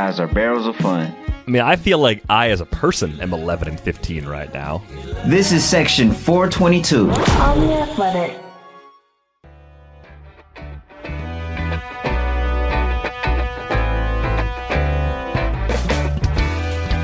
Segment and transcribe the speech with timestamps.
[0.00, 1.14] guys are barrels of fun.
[1.28, 4.82] I mean, I feel like I, as a person, am 11 and 15 right now.
[5.26, 7.10] This is section 422.
[7.10, 8.40] On the Athletic.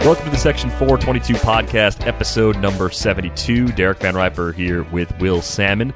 [0.02, 3.66] Welcome to the Section 422 podcast, episode number 72.
[3.72, 5.92] Derek Van Riper here with Will Salmon.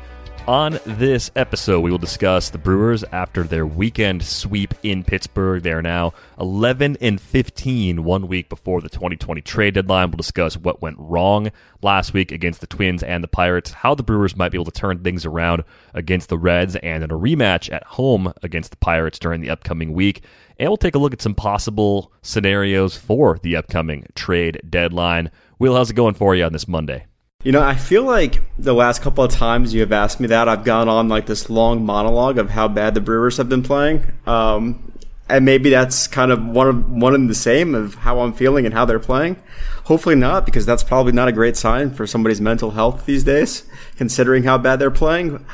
[0.51, 5.63] On this episode, we will discuss the Brewers after their weekend sweep in Pittsburgh.
[5.63, 10.11] They are now 11 and 15, one week before the 2020 trade deadline.
[10.11, 14.03] We'll discuss what went wrong last week against the Twins and the Pirates, how the
[14.03, 15.63] Brewers might be able to turn things around
[15.95, 19.93] against the Reds, and in a rematch at home against the Pirates during the upcoming
[19.93, 20.25] week.
[20.59, 25.31] And we'll take a look at some possible scenarios for the upcoming trade deadline.
[25.61, 27.07] Will, how's it going for you on this Monday?
[27.43, 30.47] You know, I feel like the last couple of times you have asked me that,
[30.47, 34.13] I've gone on like this long monologue of how bad the Brewers have been playing.
[34.27, 34.93] Um,
[35.27, 38.67] and maybe that's kind of one of one and the same of how I'm feeling
[38.67, 39.37] and how they're playing.
[39.85, 43.65] Hopefully not, because that's probably not a great sign for somebody's mental health these days,
[43.97, 45.47] considering how bad they're playing.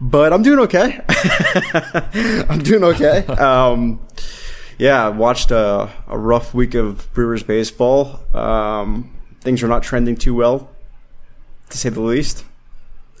[0.00, 1.00] But I'm doing okay.
[2.48, 3.26] I'm doing okay.
[3.26, 4.06] Um,
[4.78, 8.20] yeah, I watched a, a, rough week of Brewers baseball.
[8.34, 10.71] Um, things are not trending too well
[11.72, 12.44] to say the least,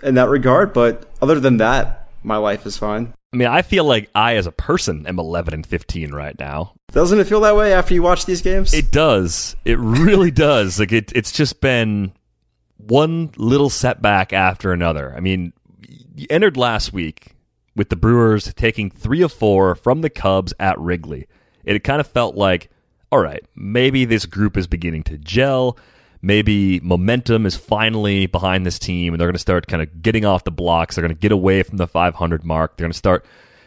[0.02, 0.72] in that regard.
[0.72, 3.12] But other than that, my life is fine.
[3.32, 6.74] I mean, I feel like I, as a person, am 11 and 15 right now.
[6.92, 8.74] Doesn't it feel that way after you watch these games?
[8.74, 9.56] It does.
[9.64, 10.78] It really does.
[10.78, 12.12] Like it, it's just been
[12.76, 15.14] one little setback after another.
[15.16, 15.54] I mean,
[16.14, 17.34] you entered last week
[17.74, 21.26] with the Brewers taking three of four from the Cubs at Wrigley.
[21.64, 22.70] It kind of felt like,
[23.10, 25.78] all right, maybe this group is beginning to gel
[26.22, 30.24] maybe momentum is finally behind this team and they're going to start kind of getting
[30.24, 30.94] off the blocks.
[30.94, 32.76] They're going to get away from the 500 mark.
[32.76, 33.26] They're going to start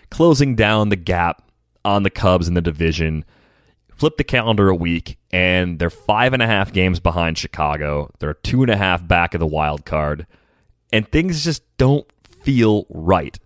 [0.09, 1.43] closing down the gap
[1.83, 3.25] on the Cubs in the division.
[3.95, 8.11] Flip the calendar a week, and they're five and a half games behind Chicago.
[8.19, 10.27] They're two and a half back of the wild card,
[10.91, 12.05] and things just don't
[12.41, 13.39] feel right.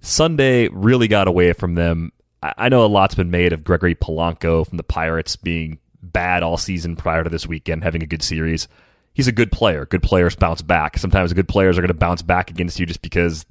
[0.00, 2.12] Sunday really got away from them.
[2.42, 6.56] I know a lot's been made of Gregory Polanco from the Pirates being bad all
[6.56, 8.68] season prior to this weekend, having a good series.
[9.12, 9.86] He's a good player.
[9.86, 10.96] Good players bounce back.
[10.98, 13.44] Sometimes good players are going to bounce back against you just because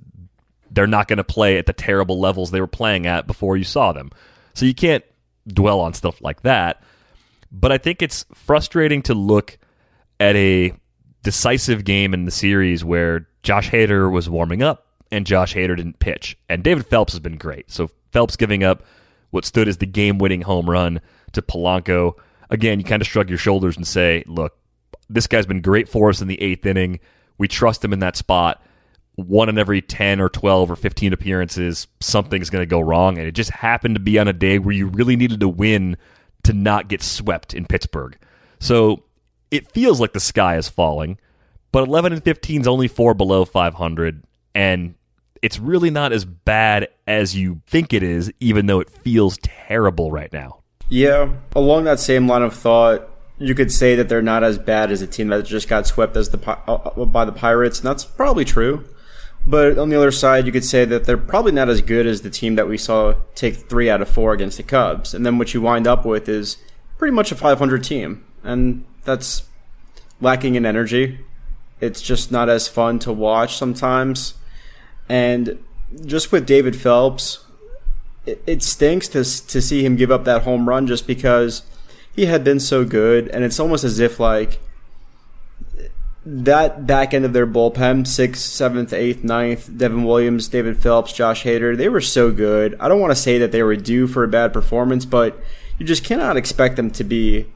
[0.71, 3.63] they're not going to play at the terrible levels they were playing at before you
[3.63, 4.09] saw them.
[4.53, 5.03] So you can't
[5.47, 6.81] dwell on stuff like that.
[7.51, 9.57] But I think it's frustrating to look
[10.19, 10.73] at a
[11.23, 15.99] decisive game in the series where Josh Hader was warming up and Josh Hader didn't
[15.99, 16.37] pitch.
[16.47, 17.71] And David Phelps has been great.
[17.71, 18.83] So Phelps giving up
[19.31, 21.01] what stood as the game winning home run
[21.33, 22.13] to Polanco
[22.49, 24.57] again, you kind of shrug your shoulders and say, look,
[25.09, 26.99] this guy's been great for us in the eighth inning.
[27.37, 28.63] We trust him in that spot.
[29.15, 33.17] One in every 10 or 12 or 15 appearances, something's going to go wrong.
[33.17, 35.97] And it just happened to be on a day where you really needed to win
[36.43, 38.17] to not get swept in Pittsburgh.
[38.59, 39.03] So
[39.51, 41.19] it feels like the sky is falling,
[41.71, 44.23] but 11 and 15 is only four below 500.
[44.55, 44.95] And
[45.41, 50.11] it's really not as bad as you think it is, even though it feels terrible
[50.11, 50.58] right now.
[50.89, 53.07] Yeah, along that same line of thought,
[53.37, 56.17] you could say that they're not as bad as a team that just got swept
[56.17, 58.85] as the uh, uh, by the Pirates, and that's probably true.
[59.45, 62.21] But on the other side, you could say that they're probably not as good as
[62.21, 65.13] the team that we saw take three out of four against the Cubs.
[65.13, 66.57] And then what you wind up with is
[66.97, 69.43] pretty much a 500 team, and that's
[70.19, 71.19] lacking in energy.
[71.79, 74.33] It's just not as fun to watch sometimes.
[75.07, 75.63] And
[76.05, 77.45] just with David Phelps,
[78.29, 81.63] it, it stinks to to see him give up that home run just because
[82.15, 84.59] he had been so good, and it's almost as if like
[86.25, 91.43] that back end of their bullpen, sixth, seventh, eighth, ninth, Devin Williams, David Phelps, Josh
[91.43, 92.75] Hader, they were so good.
[92.79, 95.39] I don't want to say that they were due for a bad performance, but
[95.77, 97.47] you just cannot expect them to be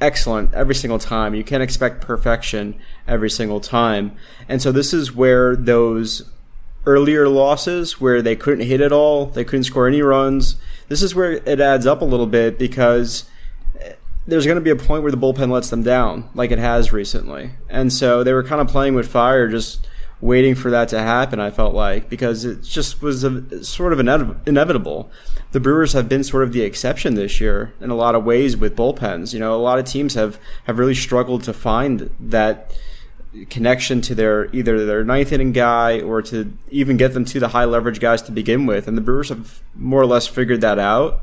[0.00, 1.34] excellent every single time.
[1.34, 4.16] You can't expect perfection every single time.
[4.48, 6.30] And so this is where those
[6.86, 10.56] earlier losses where they couldn't hit at all, they couldn't score any runs.
[10.88, 13.24] This is where it adds up a little bit because
[13.80, 13.94] eh,
[14.26, 16.92] there's going to be a point where the bullpen lets them down, like it has
[16.92, 17.52] recently.
[17.68, 19.86] And so they were kind of playing with fire, just
[20.20, 24.00] waiting for that to happen, I felt like, because it just was a, sort of
[24.00, 25.10] inevitable.
[25.52, 28.56] The Brewers have been sort of the exception this year in a lot of ways
[28.56, 29.34] with bullpens.
[29.34, 32.72] You know, a lot of teams have, have really struggled to find that
[33.50, 37.48] connection to their either their ninth inning guy or to even get them to the
[37.48, 38.86] high leverage guys to begin with.
[38.88, 41.22] And the Brewers have more or less figured that out.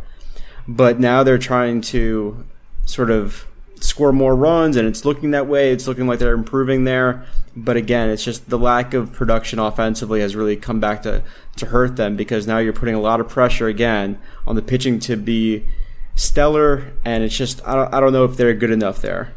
[0.67, 2.45] But now they're trying to
[2.85, 3.47] sort of
[3.83, 5.71] score more runs, and it's looking that way.
[5.71, 7.25] It's looking like they're improving there.
[7.55, 11.23] But again, it's just the lack of production offensively has really come back to,
[11.57, 14.99] to hurt them because now you're putting a lot of pressure again on the pitching
[15.01, 15.65] to be
[16.15, 19.33] stellar, and it's just I don't I don't know if they're good enough there.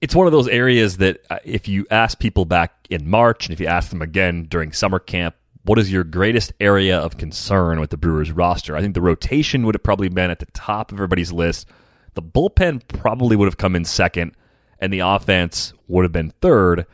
[0.00, 3.52] It's one of those areas that uh, if you ask people back in March and
[3.52, 7.80] if you ask them again during summer camp, what is your greatest area of concern
[7.80, 8.76] with the Brewers roster?
[8.76, 11.68] I think the rotation would have probably been at the top of everybody's list.
[12.14, 14.34] The bullpen probably would have come in second,
[14.78, 16.86] and the offense would have been third.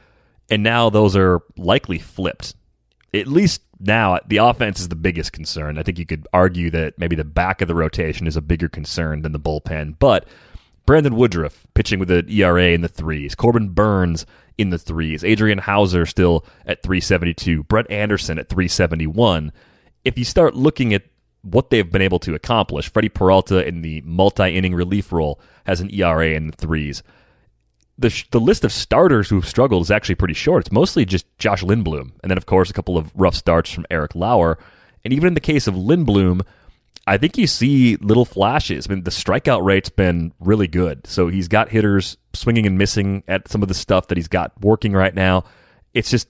[0.50, 2.56] And now those are likely flipped.
[3.14, 5.78] At least now, the offense is the biggest concern.
[5.78, 8.68] I think you could argue that maybe the back of the rotation is a bigger
[8.68, 9.96] concern than the bullpen.
[9.98, 10.26] But
[10.86, 13.34] Brandon Woodruff pitching with an ERA in the threes.
[13.34, 14.24] Corbin Burnes
[14.56, 15.24] in the threes.
[15.24, 17.64] Adrian Houser still at 372.
[17.64, 19.52] Brett Anderson at 371.
[20.04, 21.02] If you start looking at
[21.42, 25.80] what they've been able to accomplish, Freddie Peralta in the multi inning relief role has
[25.80, 27.02] an ERA in the threes
[27.98, 30.62] the the list of starters who've struggled is actually pretty short.
[30.62, 33.86] It's mostly just Josh Lindblom, and then of course a couple of rough starts from
[33.90, 34.58] Eric Lauer.
[35.04, 36.42] And even in the case of Lindblom,
[37.06, 38.86] I think you see little flashes.
[38.88, 41.06] I mean, the strikeout rate's been really good.
[41.06, 44.52] So he's got hitters swinging and missing at some of the stuff that he's got
[44.60, 45.44] working right now.
[45.94, 46.28] It's just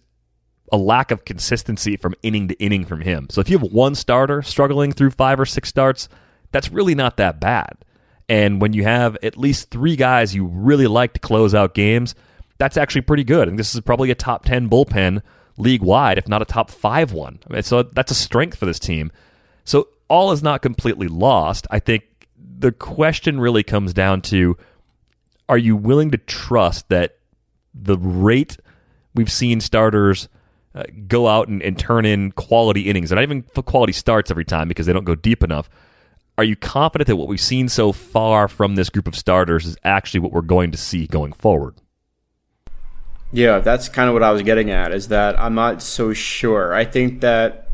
[0.70, 3.28] a lack of consistency from inning to inning from him.
[3.30, 6.08] So if you have one starter struggling through five or six starts,
[6.52, 7.78] that's really not that bad.
[8.28, 12.14] And when you have at least three guys you really like to close out games,
[12.58, 13.48] that's actually pretty good.
[13.48, 15.22] And this is probably a top 10 bullpen
[15.56, 17.38] league wide, if not a top five one.
[17.62, 19.12] So that's a strength for this team.
[19.64, 21.66] So all is not completely lost.
[21.70, 22.04] I think
[22.58, 24.56] the question really comes down to
[25.48, 27.18] are you willing to trust that
[27.74, 28.56] the rate
[29.14, 30.28] we've seen starters
[30.74, 34.44] uh, go out and, and turn in quality innings, and not even quality starts every
[34.44, 35.70] time because they don't go deep enough
[36.38, 39.76] are you confident that what we've seen so far from this group of starters is
[39.84, 41.76] actually what we're going to see going forward?
[43.32, 46.74] Yeah, that's kind of what I was getting at is that I'm not so sure.
[46.74, 47.65] I think that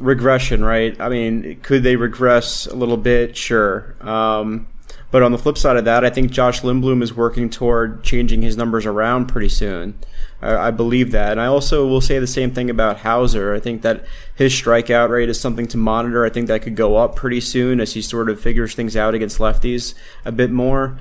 [0.00, 0.98] regression, right?
[1.00, 3.36] I mean, could they regress a little bit?
[3.36, 3.94] Sure.
[4.00, 4.66] Um,
[5.10, 8.42] but on the flip side of that, I think Josh Lindblom is working toward changing
[8.42, 9.98] his numbers around pretty soon.
[10.40, 11.32] I, I, believe that.
[11.32, 13.52] And I also will say the same thing about Houser.
[13.52, 14.04] I think that
[14.34, 16.24] his strikeout rate is something to monitor.
[16.24, 19.14] I think that could go up pretty soon as he sort of figures things out
[19.14, 19.94] against lefties
[20.24, 20.98] a bit more.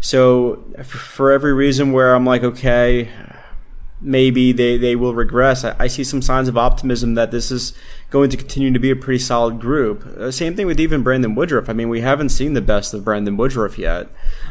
[0.00, 3.10] So, for every reason where I'm like, okay,
[4.00, 5.64] maybe they, they will regress.
[5.64, 7.74] I, I, see some signs of optimism that this is
[8.10, 10.04] going to continue to be a pretty solid group.
[10.04, 11.68] Uh, same thing with even Brandon Woodruff.
[11.68, 14.08] I mean, we haven't seen the best of Brandon Woodruff yet.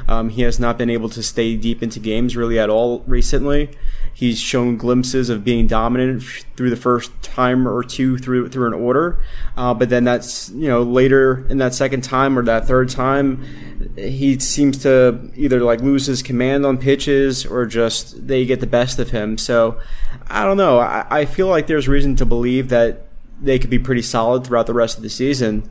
[0.07, 3.69] Um, he has not been able to stay deep into games really at all recently.
[4.13, 6.23] He's shown glimpses of being dominant
[6.55, 9.21] through the first time or two through through an order,
[9.55, 13.45] uh, but then that's you know later in that second time or that third time,
[13.95, 18.67] he seems to either like lose his command on pitches or just they get the
[18.67, 19.37] best of him.
[19.37, 19.79] So
[20.27, 20.79] I don't know.
[20.79, 23.08] I, I feel like there's reason to believe that
[23.41, 25.69] they could be pretty solid throughout the rest of the season,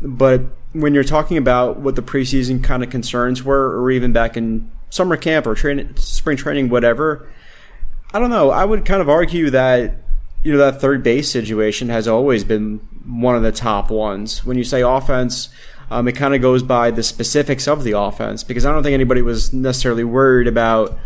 [0.00, 0.42] but
[0.72, 4.70] when you're talking about what the preseason kind of concerns were, or even back in
[4.90, 7.28] summer camp or training, spring training, whatever
[8.12, 8.50] I don't know.
[8.50, 9.94] I would kind of argue that
[10.42, 14.44] you know that third base situation has always been one of the top ones.
[14.44, 15.48] When you say offense,
[15.90, 18.94] um, it kind of goes by the specifics of the offense because I don't think
[18.94, 20.96] anybody was necessarily worried about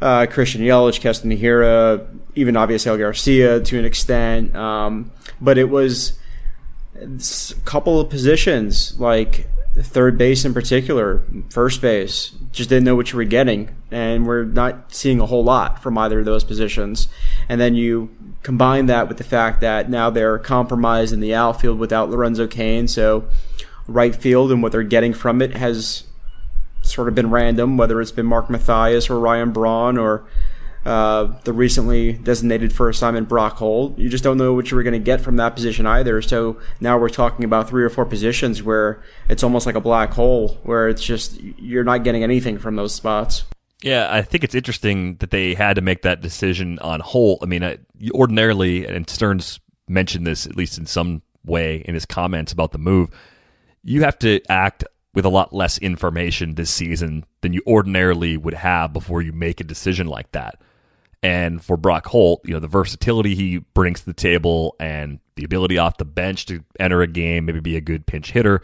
[0.00, 4.54] uh, Christian Yelich, Keston Hiura, even Avisail Garcia to an extent.
[4.54, 6.18] Um, but it was
[6.94, 9.48] a couple of positions like
[9.82, 13.74] third base in particular, first base, just didn't know what you were getting.
[13.90, 17.08] And we're not seeing a whole lot from either of those positions.
[17.48, 18.10] And then you
[18.42, 22.88] combine that with the fact that now they're compromised in the outfield without Lorenzo Cain.
[22.88, 23.28] So
[23.86, 26.04] right field and what they're getting from it has
[26.96, 30.26] sort of been random, whether it's been Mark Mathias or Ryan Braun or
[30.86, 33.98] uh, the recently designated for assignment Brock Holt.
[33.98, 36.22] You just don't know what you were going to get from that position either.
[36.22, 40.12] So now we're talking about three or four positions where it's almost like a black
[40.12, 43.44] hole, where it's just you're not getting anything from those spots.
[43.82, 47.40] Yeah, I think it's interesting that they had to make that decision on Holt.
[47.42, 47.78] I mean, I,
[48.12, 52.78] ordinarily, and Stearns mentioned this at least in some way in his comments about the
[52.78, 53.10] move.
[53.82, 54.84] You have to act
[55.16, 59.62] with a lot less information this season than you ordinarily would have before you make
[59.62, 60.60] a decision like that.
[61.22, 65.44] And for Brock Holt, you know, the versatility he brings to the table and the
[65.44, 68.60] ability off the bench to enter a game, maybe be a good pinch hitter,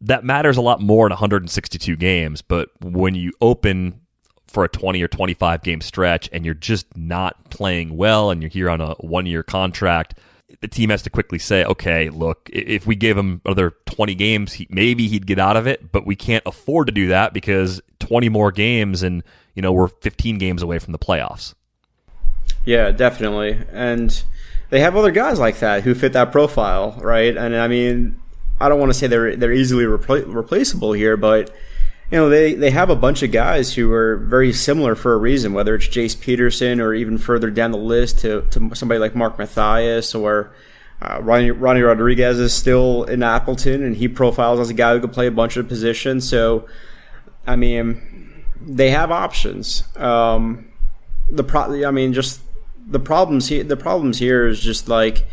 [0.00, 2.42] that matters a lot more in 162 games.
[2.42, 4.00] But when you open
[4.48, 8.50] for a 20 or 25 game stretch and you're just not playing well and you're
[8.50, 10.18] here on a one year contract,
[10.60, 14.54] the team has to quickly say, okay, look, if we gave him another 20 games,
[14.54, 17.80] he, maybe he'd get out of it, but we can't afford to do that because
[17.98, 19.22] 20 more games and,
[19.54, 21.54] you know, we're 15 games away from the playoffs.
[22.64, 23.60] Yeah, definitely.
[23.72, 24.22] And
[24.70, 27.36] they have other guys like that who fit that profile, right?
[27.36, 28.20] And I mean,
[28.60, 31.50] I don't want to say they're they're easily repla- replaceable here, but
[32.10, 35.16] you know they they have a bunch of guys who are very similar for a
[35.16, 35.52] reason.
[35.52, 39.38] Whether it's Jace Peterson or even further down the list to to somebody like Mark
[39.38, 40.52] Mathias or
[41.02, 45.00] uh, Ronnie, Ronnie Rodriguez is still in Appleton, and he profiles as a guy who
[45.00, 46.28] could play a bunch of positions.
[46.28, 46.66] So,
[47.46, 49.82] I mean, they have options.
[49.96, 50.68] Um,
[51.28, 52.40] the pro- I mean, just
[52.86, 53.64] the problems here.
[53.64, 55.26] The problems here is just like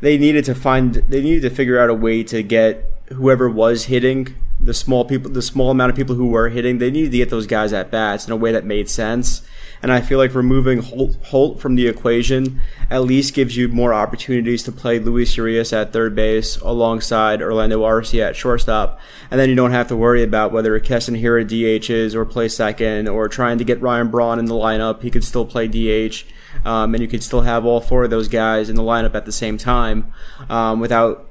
[0.00, 0.94] they needed to find.
[0.94, 4.34] They needed to figure out a way to get whoever was hitting
[4.68, 6.76] the small people, the small amount of people who were hitting.
[6.76, 9.40] They needed to get those guys at bats in a way that made sense.
[9.80, 12.60] And I feel like removing Holt, Holt from the equation
[12.90, 17.82] at least gives you more opportunities to play Luis Urias at third base alongside Orlando
[17.82, 19.00] Arcia at shortstop.
[19.30, 23.08] And then you don't have to worry about whether Keston Hiura DHs or play second
[23.08, 25.00] or trying to get Ryan Braun in the lineup.
[25.00, 26.24] He could still play DH.
[26.66, 29.24] Um, and you could still have all four of those guys in the lineup at
[29.24, 30.12] the same time
[30.50, 31.27] um, without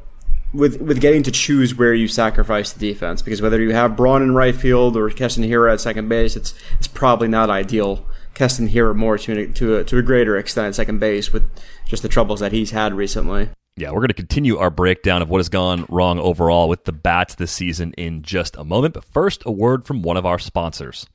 [0.53, 4.21] with with getting to choose where you sacrifice the defense because whether you have Braun
[4.21, 8.05] in right field or Keston Hiura at second base, it's it's probably not ideal.
[8.33, 11.49] Keston Hiura more to to a, to a greater extent at second base with
[11.85, 13.49] just the troubles that he's had recently.
[13.75, 16.91] Yeah, we're going to continue our breakdown of what has gone wrong overall with the
[16.91, 18.95] bats this season in just a moment.
[18.95, 21.05] But first, a word from one of our sponsors.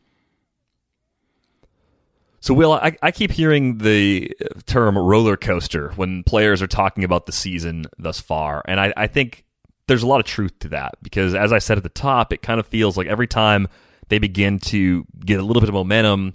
[2.42, 7.26] So, Will, I, I, keep hearing the term roller coaster when players are talking about
[7.26, 8.62] the season thus far.
[8.66, 9.44] And I, I, think
[9.86, 12.42] there's a lot of truth to that because, as I said at the top, it
[12.42, 13.68] kind of feels like every time
[14.08, 16.34] they begin to get a little bit of momentum,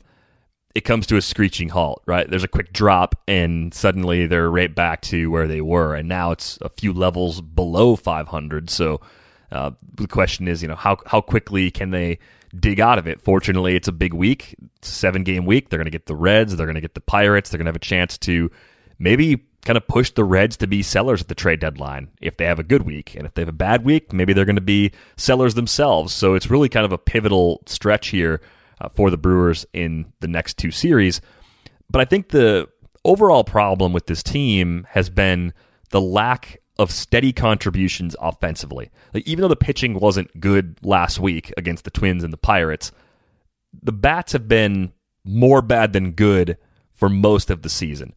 [0.73, 2.29] it comes to a screeching halt, right?
[2.29, 5.93] There's a quick drop, and suddenly they're right back to where they were.
[5.93, 8.69] And now it's a few levels below 500.
[8.69, 9.01] So,
[9.51, 12.19] uh, the question is, you know, how, how quickly can they
[12.57, 13.21] dig out of it.
[13.21, 15.69] Fortunately, it's a big week, seven game week.
[15.69, 17.69] They're going to get the Reds, they're going to get the Pirates, they're going to
[17.69, 18.51] have a chance to
[18.99, 22.45] maybe kind of push the Reds to be sellers at the trade deadline if they
[22.45, 23.15] have a good week.
[23.15, 26.13] And if they have a bad week, maybe they're going to be sellers themselves.
[26.13, 28.41] So it's really kind of a pivotal stretch here
[28.79, 31.19] uh, for the Brewers in the next two series.
[31.89, 32.69] But I think the
[33.03, 35.53] overall problem with this team has been
[35.89, 38.91] the lack of steady contributions offensively.
[39.13, 42.91] Like even though the pitching wasn't good last week against the Twins and the Pirates,
[43.81, 44.93] the bats have been
[45.24, 46.57] more bad than good
[46.93, 48.13] for most of the season.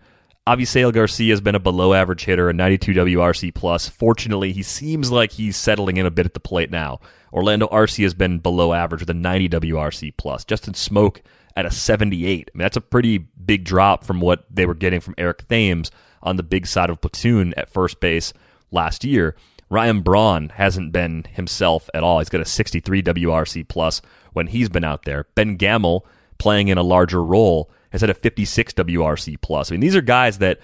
[0.47, 3.89] Avisail Garcia has been a below average hitter, a 92 WRC plus.
[3.89, 6.99] Fortunately, he seems like he's settling in a bit at the plate now.
[7.33, 10.45] Orlando Arcia has been below average with a 90 WRC plus.
[10.45, 11.21] Justin Smoak
[11.57, 12.51] at a 78.
[12.53, 15.91] I mean, that's a pretty big drop from what they were getting from Eric Thames
[16.23, 18.33] on the big side of platoon at first base
[18.71, 19.37] last year.
[19.71, 22.19] Ryan Braun hasn't been himself at all.
[22.19, 25.27] He's got a 63 WRC plus when he's been out there.
[25.35, 26.07] Ben Gamel
[26.39, 29.71] playing in a larger role has had a 56 WRC plus.
[29.71, 30.59] I mean, these are guys that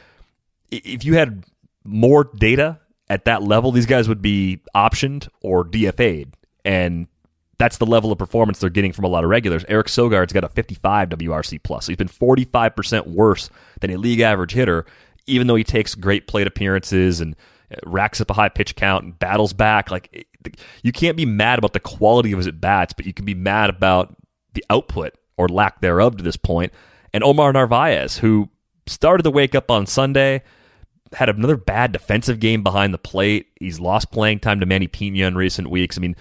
[0.71, 1.45] if you had
[1.85, 6.35] more data at that level, these guys would be optioned or DFA'd.
[6.65, 7.07] And
[7.59, 9.65] that's the level of performance they're getting from a lot of regulars.
[9.69, 11.87] Eric Sogard's got a 55 WRC plus.
[11.87, 14.85] So he's been 45% worse than a league average hitter,
[15.27, 17.37] even though he takes great plate appearances and
[17.85, 19.91] racks up a high pitch count and battles back.
[19.91, 20.27] Like
[20.83, 23.35] you can't be mad about the quality of his at bats, but you can be
[23.35, 24.17] mad about
[24.55, 26.73] the output or lack thereof to this point.
[27.13, 28.49] And Omar Narvaez, who
[28.87, 30.43] started to wake up on Sunday,
[31.13, 33.49] had another bad defensive game behind the plate.
[33.59, 35.97] He's lost playing time to Manny Piña in recent weeks.
[35.97, 36.17] I mean,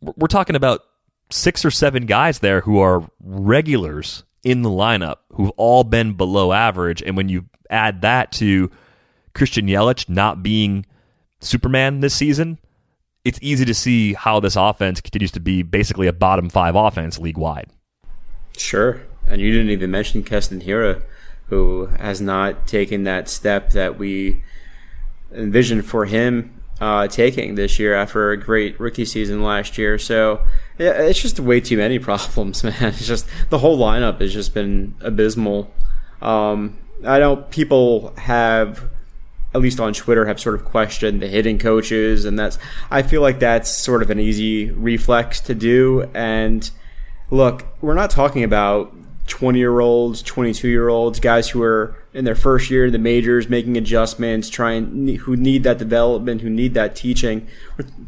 [0.00, 0.80] we're talking about
[1.30, 6.52] six or seven guys there who are regulars in the lineup who've all been below
[6.52, 7.02] average.
[7.02, 8.70] And when you add that to
[9.34, 10.86] Christian Yelich not being
[11.40, 12.58] Superman this season,
[13.24, 17.18] it's easy to see how this offense continues to be basically a bottom five offense
[17.18, 17.70] league wide.
[18.56, 19.02] Sure.
[19.26, 21.02] And you didn't even mention Keston Hiura,
[21.46, 24.42] who has not taken that step that we
[25.32, 29.98] envisioned for him uh, taking this year after a great rookie season last year.
[29.98, 30.40] So
[30.78, 32.74] yeah, it's just way too many problems, man.
[32.80, 35.72] It's just the whole lineup has just been abysmal.
[36.20, 38.90] Um, I know people have
[39.54, 42.58] at least on Twitter, have sort of questioned the hitting coaches, and that's
[42.90, 46.08] I feel like that's sort of an easy reflex to do.
[46.14, 46.70] And
[47.30, 48.94] look, we're not talking about
[49.26, 52.98] 20 year olds, 22 year olds, guys who are in their first year in the
[52.98, 57.46] majors, making adjustments, trying who need that development, who need that teaching.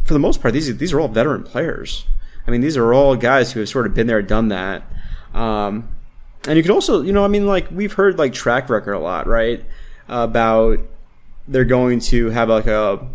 [0.05, 2.07] For the most part, these these are all veteran players.
[2.47, 4.83] I mean, these are all guys who have sort of been there, done that.
[5.33, 5.89] Um,
[6.47, 8.99] and you could also, you know, I mean, like we've heard like track record a
[8.99, 9.65] lot, right?
[10.09, 10.81] About
[11.47, 13.07] they're going to have like a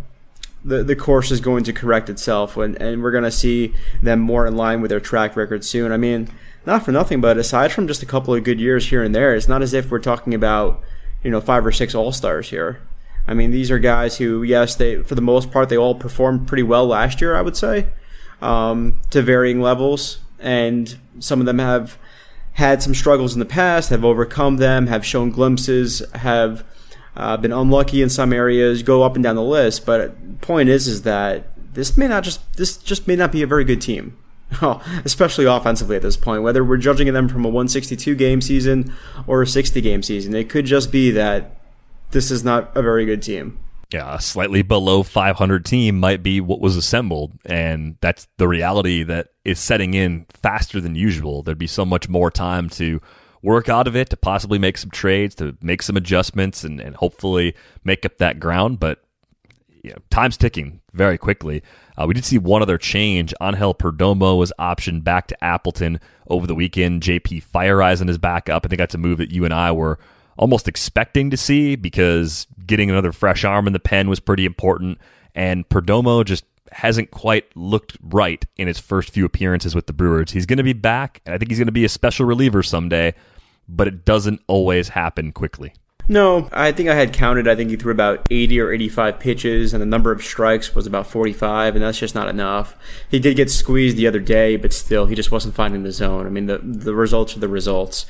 [0.64, 4.20] the, the course is going to correct itself when, and we're going to see them
[4.20, 5.92] more in line with their track record soon.
[5.92, 6.30] I mean,
[6.66, 9.34] not for nothing, but aside from just a couple of good years here and there,
[9.34, 10.82] it's not as if we're talking about,
[11.24, 12.82] you know, five or six all stars here.
[13.28, 16.48] I mean, these are guys who, yes, they for the most part they all performed
[16.48, 17.36] pretty well last year.
[17.36, 17.88] I would say
[18.42, 21.98] um, to varying levels, and some of them have
[22.54, 26.64] had some struggles in the past, have overcome them, have shown glimpses, have
[27.20, 29.86] uh, been unlucky in some areas, go up and down the list.
[29.86, 33.48] But point is, is that this may not just this just may not be a
[33.48, 34.18] very good team.
[35.06, 38.92] especially offensively at this point, whether we're judging them from a 162 game season
[39.28, 41.56] or a 60 game season, it could just be that
[42.12, 43.60] this is not a very good team.
[43.92, 49.02] Yeah, a slightly below 500 team might be what was assembled, and that's the reality
[49.04, 51.42] that is setting in faster than usual.
[51.42, 53.02] There'd be so much more time to
[53.42, 56.96] work out of it, to possibly make some trades, to make some adjustments, and, and
[56.96, 58.80] hopefully make up that ground.
[58.80, 59.04] But
[59.84, 61.64] you know, time's ticking very quickly.
[61.98, 63.34] Uh, we did see one other change.
[63.42, 67.02] Angel Perdomo was optioned back to Appleton over the weekend.
[67.02, 68.66] JP Feyereisen is back up.
[68.66, 70.00] I think that's a move that you and I were
[70.38, 74.98] almost expecting to see because getting another fresh arm in the pen was pretty important.
[75.36, 80.32] And Perdomo just hasn't quite looked right in his first few appearances with the Brewers.
[80.32, 82.64] He's going to be back, and I think he's going to be a special reliever
[82.64, 83.14] someday,
[83.68, 85.74] but it doesn't always happen quickly.
[86.12, 87.48] No, I think I had counted.
[87.48, 90.88] I think he threw about 80 or 85 pitches, and the number of strikes was
[90.88, 92.76] about 45, and that's just not enough.
[93.12, 96.26] He did get squeezed the other day, but still, he just wasn't finding the zone.
[96.26, 98.08] I mean, the, the results are the results.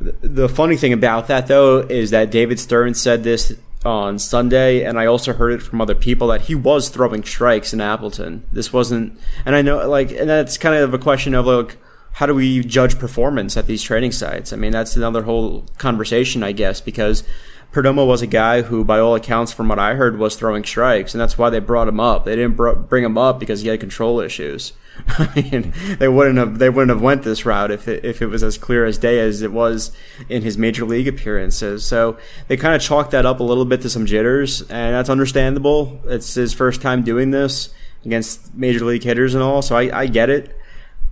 [0.00, 4.98] The funny thing about that, though, is that David Stearns said this on Sunday, and
[4.98, 8.44] I also heard it from other people that he was throwing strikes in Appleton.
[8.52, 11.78] This wasn't, and I know, like, and that's kind of a question of, like,
[12.12, 14.52] how do we judge performance at these training sites?
[14.52, 17.24] I mean, that's another whole conversation, I guess, because
[17.72, 21.14] Perdomo was a guy who, by all accounts, from what I heard, was throwing strikes,
[21.14, 22.24] and that's why they brought him up.
[22.24, 24.72] They didn't br- bring him up because he had control issues.
[25.08, 28.26] I mean, they wouldn't have they wouldn't have went this route if it, if it
[28.26, 29.92] was as clear as day as it was
[30.28, 31.84] in his major league appearances.
[31.84, 35.10] So they kind of chalked that up a little bit to some jitters, and that's
[35.10, 36.00] understandable.
[36.06, 37.72] It's his first time doing this
[38.04, 40.56] against major league hitters and all, so I, I get it.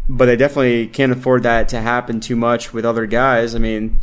[0.08, 3.54] But they definitely can't afford that to happen too much with other guys.
[3.54, 4.00] I mean,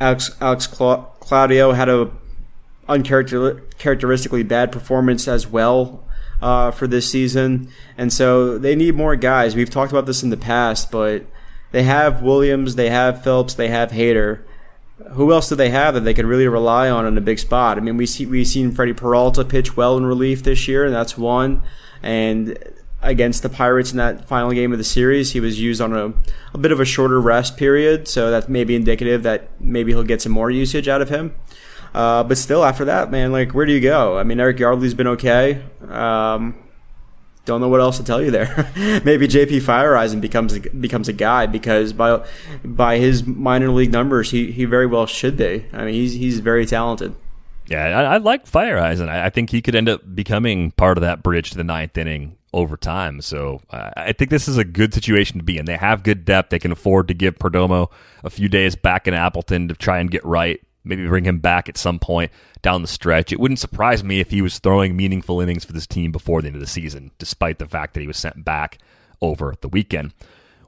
[0.00, 2.10] Alex Alex Cla- Claudio had a
[2.88, 6.05] uncharacteristically bad performance as well
[6.40, 9.56] uh, for this season, and so they need more guys.
[9.56, 11.24] We've talked about this in the past, but
[11.72, 14.40] they have Williams, they have Phelps, they have Hader.
[15.12, 17.76] Who else do they have that they can really rely on in a big spot?
[17.76, 20.94] I mean, we see we've seen Freddie Peralta pitch well in relief this year, and
[20.94, 21.62] that's one.
[22.02, 22.58] And
[23.02, 25.32] against the Pirates in that final game of the series.
[25.32, 26.12] He was used on a,
[26.54, 30.22] a bit of a shorter rest period, so that's maybe indicative that maybe he'll get
[30.22, 31.34] some more usage out of him.
[31.96, 34.18] Uh, but still, after that, man, like, where do you go?
[34.18, 35.62] I mean, Eric Yardley's been okay.
[35.88, 36.54] Um,
[37.46, 38.70] don't know what else to tell you there.
[39.02, 42.22] maybe JP Feyereisen becomes becomes a guy because by
[42.62, 45.64] by his minor league numbers, he, he very well should be.
[45.72, 47.14] I mean, he's he's very talented.
[47.66, 49.08] Yeah, I, I like Feyereisen.
[49.08, 51.96] I, I think he could end up becoming part of that bridge to the ninth
[51.96, 53.22] inning over time.
[53.22, 55.64] So uh, I think this is a good situation to be in.
[55.64, 56.50] They have good depth.
[56.50, 57.90] They can afford to give Perdomo
[58.22, 60.60] a few days back in Appleton to try and get right.
[60.86, 62.30] Maybe bring him back at some point
[62.62, 63.32] down the stretch.
[63.32, 66.46] It wouldn't surprise me if he was throwing meaningful innings for this team before the
[66.46, 68.78] end of the season, despite the fact that he was sent back
[69.20, 70.12] over the weekend.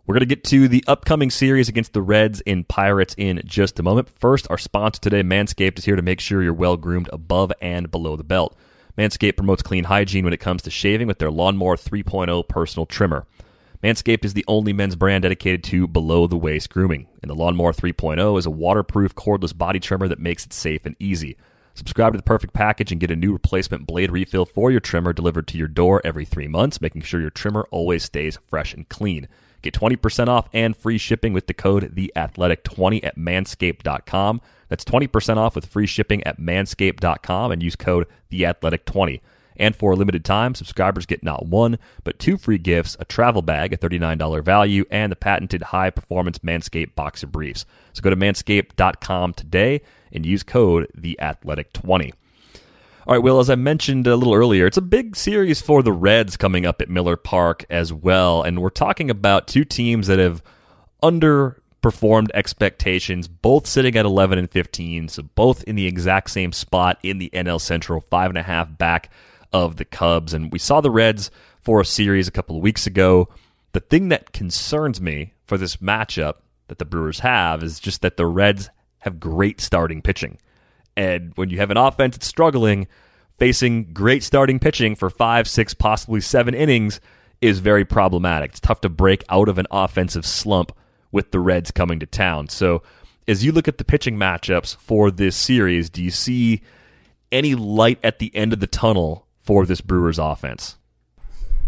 [0.07, 3.79] We're going to get to the upcoming series against the Reds and Pirates in just
[3.79, 4.09] a moment.
[4.09, 7.91] First, our sponsor today, Manscaped, is here to make sure you're well groomed above and
[7.91, 8.57] below the belt.
[8.97, 13.27] Manscaped promotes clean hygiene when it comes to shaving with their Lawnmower 3.0 personal trimmer.
[13.83, 17.73] Manscaped is the only men's brand dedicated to below the waist grooming, and the Lawnmower
[17.73, 21.37] 3.0 is a waterproof cordless body trimmer that makes it safe and easy.
[21.75, 25.13] Subscribe to the perfect package and get a new replacement blade refill for your trimmer
[25.13, 28.89] delivered to your door every three months, making sure your trimmer always stays fresh and
[28.89, 29.29] clean.
[29.63, 34.41] Get 20% off and free shipping with the code TheAthletic20 at manscaped.com.
[34.69, 39.21] That's 20% off with free shipping at manscaped.com and use code TheAthletic20.
[39.59, 43.43] And for a limited time, subscribers get not one, but two free gifts a travel
[43.43, 47.65] bag, a $39 value, and the patented high performance Manscaped boxer briefs.
[47.93, 49.81] So go to manscaped.com today
[50.13, 52.13] and use code TheAthletic20.
[53.07, 55.93] All right, Will, as I mentioned a little earlier, it's a big series for the
[55.93, 58.43] Reds coming up at Miller Park as well.
[58.43, 60.43] And we're talking about two teams that have
[61.03, 66.53] under performed expectations, both sitting at 11 and 15, so both in the exact same
[66.53, 69.11] spot in the NL Central, five and a half back
[69.53, 70.35] of the Cubs.
[70.35, 71.31] And we saw the Reds
[71.61, 73.29] for a series a couple of weeks ago.
[73.73, 76.37] The thing that concerns me for this matchup
[76.69, 80.39] that the Brewers have is just that the Reds have great starting pitching.
[80.97, 82.89] And when you have an offense that's struggling,
[83.39, 87.01] facing great starting pitching for five, six, possibly seven innings
[87.41, 88.51] is very problematic.
[88.51, 90.73] It's tough to break out of an offensive slump
[91.13, 92.49] with the Reds coming to town.
[92.49, 92.83] So,
[93.27, 96.63] as you look at the pitching matchups for this series, do you see
[97.31, 100.77] any light at the end of the tunnel for this Brewers offense?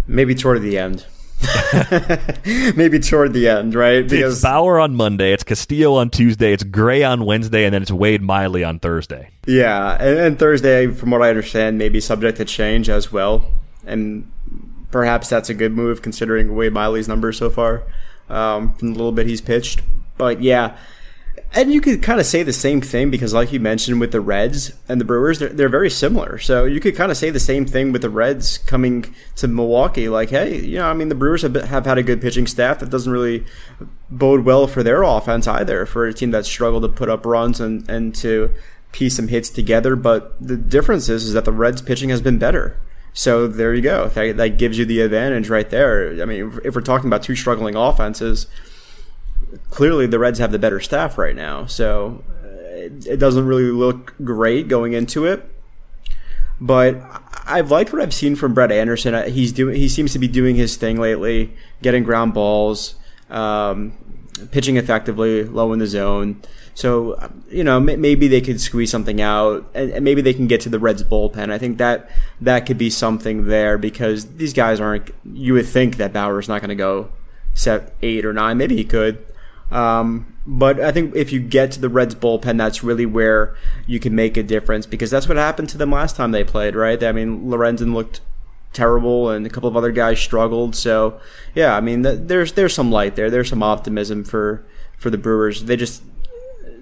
[0.07, 1.07] Maybe toward the end.
[2.77, 4.07] Maybe toward the end, right?
[4.07, 7.81] Because it's Bauer on Monday, it's Castillo on Tuesday, it's Gray on Wednesday, and then
[7.81, 9.31] it's Wade Miley on Thursday.
[9.47, 13.51] Yeah, and, and Thursday, from what I understand, may be subject to change as well,
[13.87, 14.31] and
[14.91, 17.85] perhaps that's a good move considering Wade Miley's numbers so far
[18.29, 19.81] um, from the little bit he's pitched.
[20.19, 20.77] But yeah,
[21.53, 24.21] and you could kind of say the same thing because, like you mentioned, with the
[24.21, 26.39] Reds and the Brewers, they're, they're very similar.
[26.39, 30.09] So you could kind of say the same thing with the Reds coming to Milwaukee.
[30.09, 32.79] Like, hey, you know, I mean, the Brewers have, have had a good pitching staff
[32.79, 33.45] that doesn't really
[34.09, 37.61] bode well for their offense either, for a team that struggled to put up runs
[37.61, 38.55] and, and to
[38.93, 39.97] piece some hits together.
[39.97, 42.81] But the difference is, is that the Reds pitching has been better.
[43.13, 44.09] So there you go.
[44.09, 46.23] That, that gives you the advantage right there.
[46.23, 48.47] I mean, if we're talking about two struggling offenses,
[49.71, 51.67] clearly the Reds have the better staff right now.
[51.67, 52.25] So
[52.81, 55.51] it, it doesn't really look great going into it.
[56.61, 57.01] But
[57.47, 59.31] I've liked what I've seen from Brett Anderson.
[59.33, 59.77] He's doing.
[59.77, 62.97] He seems to be doing his thing lately, getting ground balls,
[63.31, 63.93] um,
[64.51, 66.43] pitching effectively, low in the zone.
[66.75, 70.69] So you know maybe they could squeeze something out, and maybe they can get to
[70.69, 71.51] the Reds bullpen.
[71.51, 72.11] I think that
[72.43, 75.11] that could be something there because these guys aren't.
[75.25, 77.11] You would think that Bauer's not going to go
[77.55, 78.59] set eight or nine.
[78.59, 79.25] Maybe he could,
[79.71, 83.57] um, but I think if you get to the Reds bullpen, that's really where
[83.87, 86.75] you can make a difference because that's what happened to them last time they played,
[86.75, 87.03] right?
[87.03, 88.21] I mean, Lorenzen looked
[88.73, 90.75] terrible and a couple of other guys struggled.
[90.75, 91.21] So
[91.55, 93.31] yeah, I mean, there's there's some light there.
[93.31, 95.65] There's some optimism for for the Brewers.
[95.65, 96.03] They just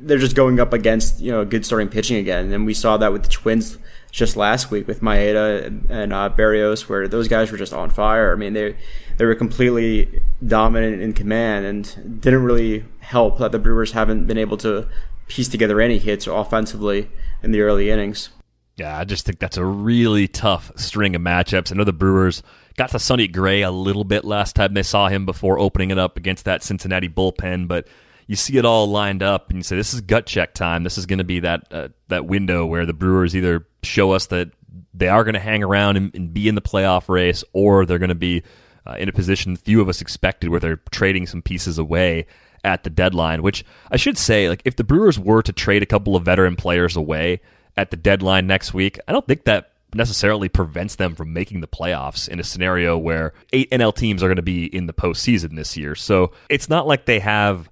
[0.01, 3.13] they're just going up against you know good starting pitching again, and we saw that
[3.13, 3.79] with the Twins
[4.11, 8.33] just last week with Maeda and uh, Berrios, where those guys were just on fire.
[8.33, 8.77] I mean, they
[9.17, 14.39] they were completely dominant in command, and didn't really help that the Brewers haven't been
[14.39, 14.89] able to
[15.29, 17.11] piece together any hits offensively
[17.43, 18.31] in the early innings.
[18.77, 21.73] Yeah, I just think that's a really tough string of matchups.
[21.73, 22.43] I know the Brewers
[22.77, 25.99] got to Sonny Gray a little bit last time they saw him before opening it
[25.99, 27.89] up against that Cincinnati bullpen, but
[28.29, 30.85] you see it all lined up and you say this is gut check time.
[30.85, 34.27] This is going to be that uh, that window where the Brewers either show us
[34.27, 34.51] that
[34.95, 37.99] they are going to hang around and, and, be in the playoff race, or they're
[37.99, 38.43] going to be
[38.87, 42.27] uh, in a position few of us expected where they're trading some pieces away
[42.65, 43.43] at the deadline.
[43.43, 46.55] Which I should say, like if the Brewers were to trade a couple of veteran
[46.55, 47.41] players away
[47.79, 51.67] at the deadline next week, I don't think that necessarily prevents them from making the
[51.67, 55.57] playoffs in a scenario where eight NL teams are going to be in the postseason
[55.57, 55.95] this year.
[55.95, 57.71] So it's not like they have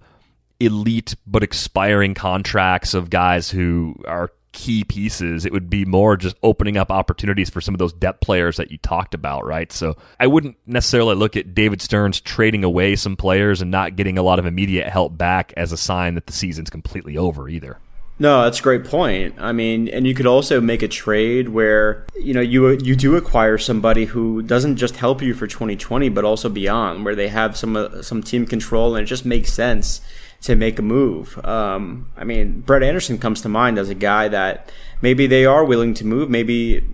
[0.60, 5.44] elite but expiring contracts of guys who are key pieces.
[5.44, 8.70] It would be more just opening up opportunities for some of those depth players that
[8.70, 9.70] you talked about, right?
[9.70, 14.16] So I wouldn't necessarily look at David Stearns trading away some players and not getting
[14.16, 17.78] a lot of immediate help back as a sign that the season's completely over either.
[18.18, 19.34] No, that's a great point.
[19.38, 23.14] I mean, and you could also make a trade where you know you you do
[23.14, 27.58] acquire somebody who doesn't just help you for 2020, but also beyond, where they have
[27.58, 30.00] some uh, some team control and it just makes sense
[30.46, 31.44] to make a move.
[31.44, 35.64] Um, I mean, Brett Anderson comes to mind as a guy that maybe they are
[35.64, 36.30] willing to move.
[36.30, 36.84] Maybe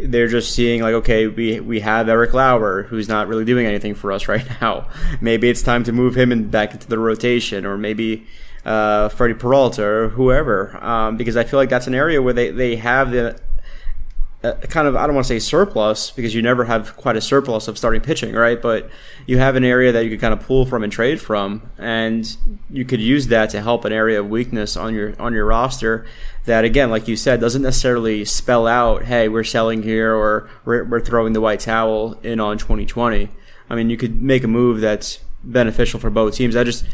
[0.00, 3.94] they're just seeing like, okay, we we have Eric Lauer who's not really doing anything
[3.94, 4.88] for us right now.
[5.20, 8.26] Maybe it's time to move him and back into the rotation, or maybe
[8.64, 12.50] uh, Freddie Peralta or whoever, um, because I feel like that's an area where they,
[12.50, 13.40] they have the
[14.42, 17.20] a kind of I don't want to say surplus because you never have quite a
[17.20, 18.60] surplus of starting pitching, right?
[18.60, 18.88] But
[19.26, 22.36] you have an area that you could kind of pull from and trade from, and
[22.70, 26.06] you could use that to help an area of weakness on your on your roster.
[26.44, 30.84] That again, like you said, doesn't necessarily spell out, hey, we're selling here or we're,
[30.84, 33.28] we're throwing the white towel in on 2020.
[33.68, 36.56] I mean, you could make a move that's beneficial for both teams.
[36.56, 36.86] I just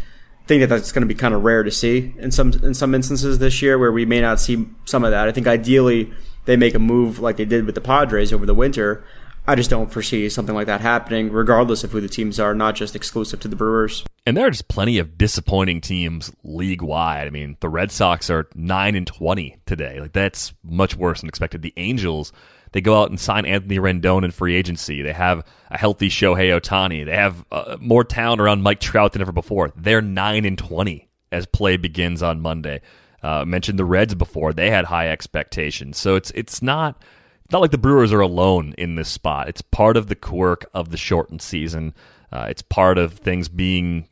[0.46, 2.94] think that that's going to be kind of rare to see in some in some
[2.94, 5.28] instances this year, where we may not see some of that.
[5.28, 6.10] I think ideally
[6.44, 9.04] they make a move like they did with the Padres over the winter.
[9.46, 12.74] I just don't foresee something like that happening, regardless of who the teams are, not
[12.74, 14.02] just exclusive to the Brewers.
[14.24, 17.26] And there are just plenty of disappointing teams league wide.
[17.26, 20.00] I mean, the Red Sox are nine and twenty today.
[20.00, 21.60] Like that's much worse than expected.
[21.60, 22.32] The Angels,
[22.72, 25.02] they go out and sign Anthony Rendon in free agency.
[25.02, 27.04] They have a healthy Shohei Ohtani.
[27.04, 29.72] They have uh, more talent around Mike Trout than ever before.
[29.76, 32.80] They're nine and twenty as play begins on Monday.
[33.24, 35.96] Uh, mentioned the Reds before; they had high expectations.
[35.96, 37.02] So it's it's not
[37.50, 39.48] not like the Brewers are alone in this spot.
[39.48, 41.94] It's part of the quirk of the shortened season.
[42.30, 44.08] Uh, it's part of things being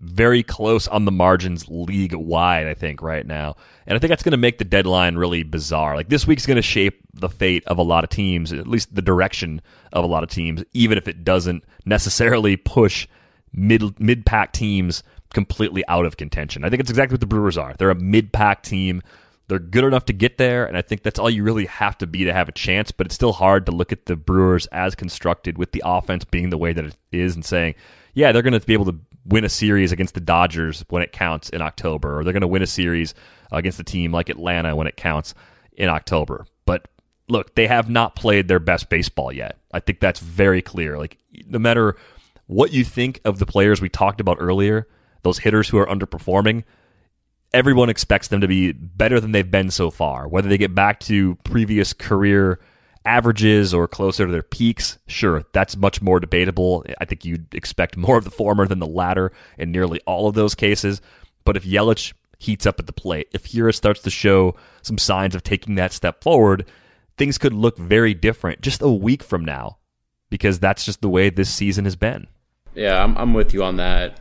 [0.00, 3.56] very close on the margins league wide, I think, right now.
[3.86, 5.96] And I think that's going to make the deadline really bizarre.
[5.96, 8.94] Like this week's going to shape the fate of a lot of teams, at least
[8.94, 9.62] the direction
[9.92, 13.08] of a lot of teams, even if it doesn't necessarily push
[13.52, 15.02] mid mid pack teams
[15.34, 16.64] completely out of contention.
[16.64, 17.74] I think it's exactly what the Brewers are.
[17.76, 19.02] They're a mid pack team
[19.46, 22.06] They're good enough to get there, and I think that's all you really have to
[22.06, 22.90] be to have a chance.
[22.90, 26.48] But it's still hard to look at the Brewers as constructed with the offense being
[26.48, 27.74] the way that it is and saying,
[28.14, 31.12] yeah, they're going to be able to win a series against the Dodgers when it
[31.12, 33.14] counts in October, or they're going to win a series
[33.52, 35.34] against a team like Atlanta when it counts
[35.72, 36.46] in October.
[36.64, 36.88] But
[37.28, 39.58] look, they have not played their best baseball yet.
[39.72, 40.96] I think that's very clear.
[40.96, 41.96] Like, no matter
[42.46, 44.88] what you think of the players we talked about earlier,
[45.24, 46.62] those hitters who are underperforming,
[47.52, 50.28] everyone expects them to be better than they've been so far.
[50.28, 52.60] Whether they get back to previous career
[53.04, 56.84] averages or closer to their peaks, sure, that's much more debatable.
[57.00, 60.34] I think you'd expect more of the former than the latter in nearly all of
[60.34, 61.00] those cases.
[61.44, 65.34] But if Yelich heats up at the plate, if Hiura starts to show some signs
[65.34, 66.66] of taking that step forward,
[67.16, 69.78] things could look very different just a week from now
[70.30, 72.26] because that's just the way this season has been.
[72.74, 74.18] Yeah, I'm, I'm with you on that.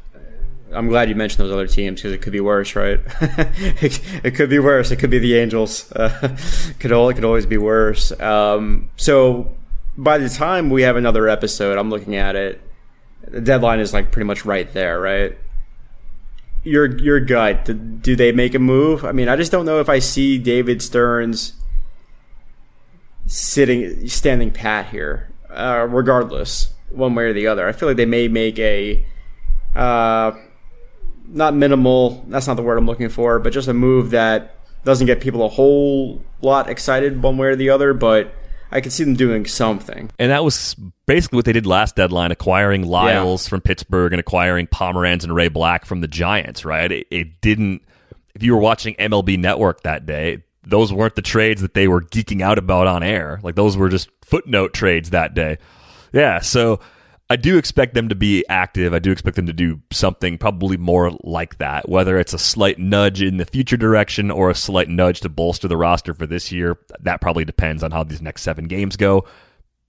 [0.74, 3.00] I'm glad you mentioned those other teams because it could be worse, right?
[3.22, 4.92] it, it, could be worse.
[4.92, 5.92] It could be the Angels.
[5.92, 6.38] Uh,
[6.80, 8.12] could all it could always be worse.
[8.20, 9.56] Um, so
[9.98, 12.62] by the time we have another episode, I'm looking at it.
[13.28, 15.38] The deadline is like pretty much right there, right?
[16.64, 17.66] Your your gut.
[18.02, 19.06] Do, they make a move?
[19.06, 21.54] I mean, I just don't know if I see David Stearns
[23.26, 25.30] sitting standing pat here.
[25.50, 29.06] Uh, regardless, one way or the other, I feel like they may make a.
[29.76, 30.32] Uh,
[31.28, 32.24] not minimal.
[32.28, 35.46] That's not the word I'm looking for, but just a move that doesn't get people
[35.46, 37.94] a whole lot excited one way or the other.
[37.94, 38.34] But
[38.72, 40.10] I can see them doing something.
[40.20, 43.50] And that was basically what they did last deadline, acquiring Lyles yeah.
[43.50, 46.66] from Pittsburgh and acquiring Pomeranz and Ray Black from the Giants.
[46.66, 46.92] Right?
[46.92, 47.84] It, it didn't.
[48.36, 52.02] If you were watching MLB Network that day, those weren't the trades that they were
[52.02, 53.40] geeking out about on air.
[53.44, 55.58] Like those were just footnote trades that day.
[56.14, 56.80] Yeah, so
[57.34, 58.94] I do expect them to be active.
[58.94, 62.78] I do expect them to do something probably more like that, whether it's a slight
[62.78, 66.52] nudge in the future direction or a slight nudge to bolster the roster for this
[66.52, 66.78] year.
[67.00, 69.26] That probably depends on how these next seven games go.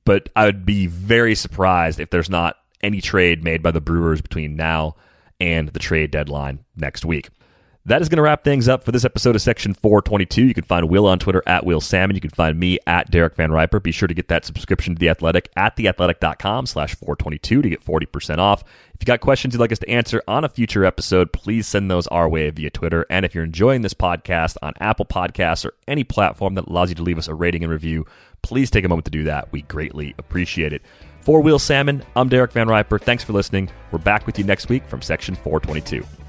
[0.06, 4.22] But I would be very surprised if there's not any trade made by the Brewers
[4.22, 4.96] between now
[5.38, 7.28] and the trade deadline next week.
[7.86, 10.46] That is going to wrap things up for this episode of Section 422.
[10.46, 12.14] You can find Will on Twitter at Will Salmon.
[12.14, 13.78] You can find me at Derek Van Riper.
[13.78, 17.84] Be sure to get that subscription to The Athletic at theathletic.com slash 422 to get
[17.84, 18.62] 40% off.
[18.94, 21.90] If you got questions you'd like us to answer on a future episode, please send
[21.90, 23.04] those our way via Twitter.
[23.10, 26.94] And if you're enjoying this podcast on Apple Podcasts or any platform that allows you
[26.94, 28.06] to leave us a rating and review,
[28.40, 29.52] please take a moment to do that.
[29.52, 30.80] We greatly appreciate it.
[31.20, 32.98] For Will Salmon, I'm Derek Van Riper.
[32.98, 33.70] Thanks for listening.
[33.92, 36.23] We're back with you next week from Section 422.